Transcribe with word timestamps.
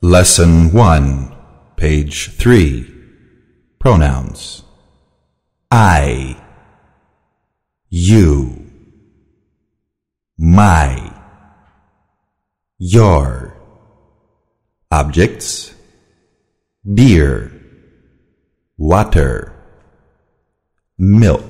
Lesson 0.00 0.72
1, 0.72 1.36
page 1.74 2.30
3. 2.36 2.86
Pronouns. 3.80 4.62
I, 5.72 6.40
you, 7.88 8.64
my, 10.38 11.12
your. 12.78 13.56
Objects. 14.92 15.74
Beer, 16.94 17.50
water, 18.76 19.52
milk, 20.96 21.44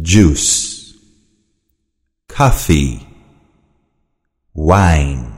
juice, 0.00 0.94
coffee, 2.28 3.06
wine 4.54 5.35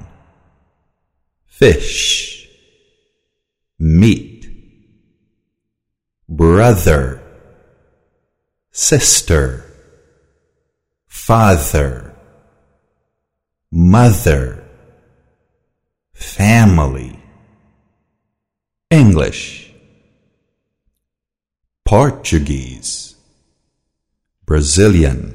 fish, 1.58 2.48
meat, 3.80 4.48
brother, 6.28 7.20
sister, 8.70 9.64
father, 11.08 12.14
mother, 13.72 14.64
family, 16.12 17.18
English, 18.88 19.74
Portuguese, 21.84 23.16
Brazilian. 24.46 25.34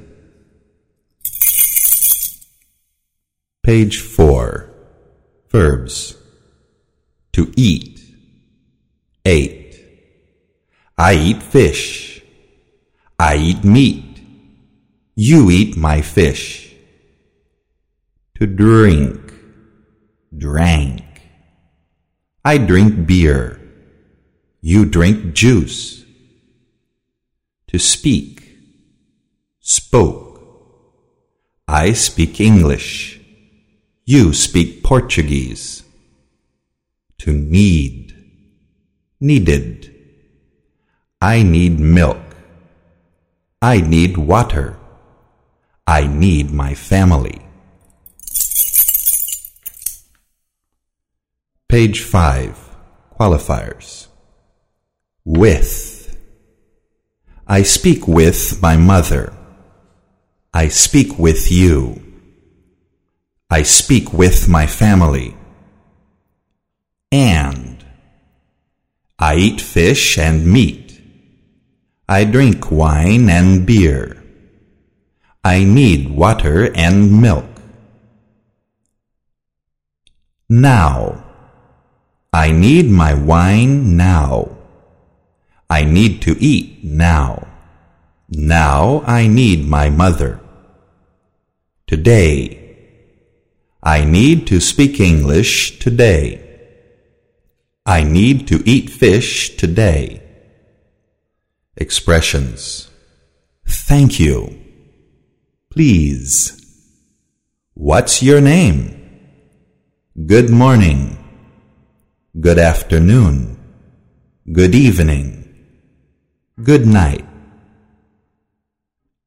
Page 3.62 4.00
4 4.00 4.12
Verbs. 5.54 6.18
To 7.34 7.54
eat. 7.56 8.02
Ate. 9.24 9.80
I 10.98 11.14
eat 11.14 11.44
fish. 11.44 12.23
I 13.20 13.36
eat 13.36 13.64
meat. 13.64 14.20
You 15.16 15.52
eat 15.52 15.78
my 15.78 16.02
fish. 16.02 16.73
To 18.40 18.48
drink. 18.48 19.32
Drank. 20.36 21.04
I 22.44 22.58
drink 22.58 23.06
beer. 23.06 23.62
You 24.60 24.86
drink 24.86 25.36
juice. 25.36 26.04
To 27.67 27.78
speak. 27.78 28.58
Spoke. 29.60 30.42
I 31.67 31.94
speak 31.94 32.42
English. 32.42 33.23
You 34.06 34.34
speak 34.34 34.84
Portuguese. 34.84 35.84
To 37.20 37.32
need. 37.32 38.14
Needed. 39.22 39.95
I 41.22 41.42
need 41.42 41.80
milk. 41.80 42.20
I 43.62 43.80
need 43.80 44.18
water. 44.18 44.78
I 45.88 46.06
need 46.08 46.52
my 46.52 46.73
family. 46.73 47.42
Page 51.70 52.02
5. 52.02 52.76
Qualifiers. 53.17 54.08
With. 55.23 56.17
I 57.48 57.64
speak 57.64 58.06
with 58.06 58.62
my 58.62 58.76
mother. 58.76 59.32
I 60.54 60.67
speak 60.67 61.17
with 61.17 61.50
you. 61.50 62.03
I 63.54 63.62
speak 63.62 64.12
with 64.12 64.50
my 64.50 64.66
family. 64.66 65.38
And 67.12 67.86
I 69.20 69.36
eat 69.36 69.62
fish 69.62 70.18
and 70.18 70.48
meat. 70.48 71.00
I 72.10 72.23
drink 72.23 72.72
wine 72.72 73.30
and 73.30 73.64
beer. 73.64 74.23
I 75.44 75.66
need 75.66 76.10
water 76.10 76.73
and 76.73 77.22
milk. 77.22 77.45
Now. 80.50 81.23
I 82.33 82.50
need 82.50 82.89
my 82.89 83.14
wine 83.14 83.95
now. 83.95 84.50
I 85.70 85.83
need 85.83 86.23
to 86.23 86.36
eat 86.42 86.83
now. 86.83 87.45
Now 88.30 89.04
I 89.06 89.27
need 89.27 89.67
my 89.67 89.92
mother. 89.92 90.39
Today. 91.86 92.63
I 93.86 94.05
need 94.05 94.48
to 94.48 94.61
speak 94.61 95.02
English 95.02 95.80
today. 95.80 96.39
I 97.86 98.04
need 98.04 98.48
to 98.48 98.64
eat 98.66 98.89
fish 98.89 99.58
today. 99.58 100.23
Expressions. 101.76 102.89
Thank 103.67 104.21
you. 104.21 104.58
Please. 105.70 106.64
What's 107.73 108.23
your 108.23 108.39
name? 108.39 108.80
Good 110.27 110.50
morning. 110.50 111.17
Good 112.39 112.60
afternoon. 112.60 113.58
Good 114.50 114.73
evening. 114.73 115.44
Good 116.64 116.88
night. 116.88 117.26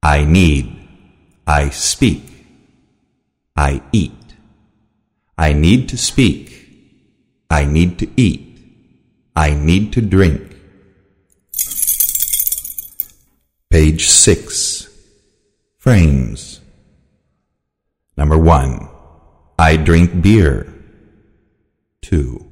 I 0.02 0.24
need. 0.24 0.72
I 1.46 1.68
speak. 1.68 2.22
I 3.54 3.82
eat. 3.92 4.25
I 5.38 5.52
need 5.52 5.88
to 5.90 5.98
speak. 5.98 6.68
I 7.50 7.64
need 7.64 7.98
to 7.98 8.08
eat. 8.16 8.58
I 9.36 9.50
need 9.50 9.92
to 9.92 10.00
drink. 10.00 10.56
Page 13.68 14.08
6. 14.08 14.88
Frames. 15.78 16.60
Number 18.16 18.38
1. 18.38 18.88
I 19.58 19.76
drink 19.76 20.22
beer. 20.22 20.72
2. 22.02 22.50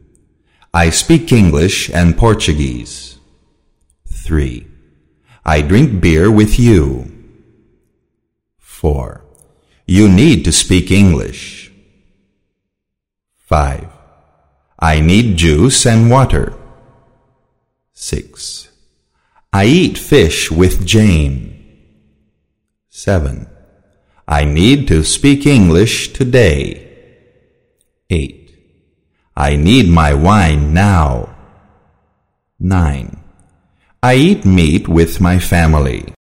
I 0.75 0.91
speak 0.91 1.33
English 1.33 1.89
and 1.91 2.19
Portuguese. 2.19 3.19
3. 4.09 4.67
I 5.45 5.63
drink 5.63 6.01
beer 6.03 6.31
with 6.31 6.59
you. 6.59 7.11
4. 8.59 9.25
You 9.87 10.09
need 10.09 10.45
to 10.45 10.53
speak 10.53 10.91
English. 10.91 11.64
5. 13.55 13.87
I 14.81 14.99
need 14.99 15.37
juice 15.37 15.87
and 15.87 16.11
water. 16.11 16.55
6. 17.93 18.69
I 19.53 19.67
eat 19.67 19.97
fish 19.97 20.51
with 20.51 20.85
Jane. 20.85 21.39
7. 22.91 23.47
I 24.27 24.45
need 24.45 24.89
to 24.89 25.05
speak 25.05 25.47
English 25.47 26.13
today. 26.13 26.65
8. 28.11 28.51
I 29.37 29.55
need 29.55 29.89
my 29.89 30.15
wine 30.15 30.75
now. 30.75 31.37
9. 32.59 33.23
I 34.03 34.15
eat 34.17 34.45
meat 34.45 34.89
with 34.89 35.21
my 35.21 35.39
family. 35.39 36.14